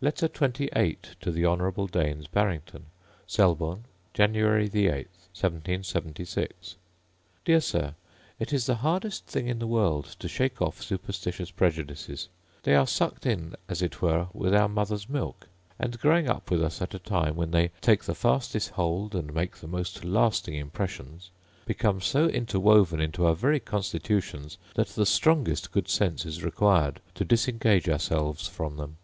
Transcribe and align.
Letter 0.00 0.26
XXVIII 0.26 0.98
To 1.20 1.30
The 1.30 1.46
Honourable 1.46 1.86
Daines 1.86 2.26
Barrington 2.26 2.86
Selborne, 3.28 3.84
Jan. 4.12 4.34
8, 4.34 4.42
1776. 4.74 6.74
Dear 7.44 7.60
Sir, 7.60 7.94
It 8.40 8.52
is 8.52 8.66
the 8.66 8.74
hardest 8.74 9.24
thing 9.28 9.46
in 9.46 9.60
the 9.60 9.68
world 9.68 10.16
to 10.18 10.26
shake 10.26 10.60
off 10.60 10.82
superstitious 10.82 11.52
prejudices: 11.52 12.28
they 12.64 12.74
are 12.74 12.88
sucked 12.88 13.24
in 13.24 13.54
as 13.68 13.82
it 13.82 14.02
were 14.02 14.26
with 14.34 14.52
our 14.52 14.68
mother's 14.68 15.08
milk; 15.08 15.46
and 15.78 16.00
growing 16.00 16.28
up 16.28 16.50
with 16.50 16.60
us 16.60 16.82
at 16.82 16.92
a 16.92 16.98
time 16.98 17.36
when 17.36 17.52
they 17.52 17.70
take 17.80 18.02
the 18.02 18.16
fastest 18.16 18.70
hold 18.70 19.14
and 19.14 19.32
make 19.32 19.58
the 19.58 19.68
most 19.68 20.04
lasting 20.04 20.54
impressions, 20.56 21.30
become 21.66 22.00
so 22.00 22.26
interwoven 22.26 23.00
into 23.00 23.24
our 23.24 23.36
very 23.36 23.60
constitutions, 23.60 24.58
that 24.74 24.88
the 24.88 25.06
strongest 25.06 25.70
good 25.70 25.88
sense 25.88 26.26
is 26.26 26.42
required 26.42 27.00
to 27.14 27.24
disengage 27.24 27.88
ourselves 27.88 28.48
from 28.48 28.76
them. 28.76 28.96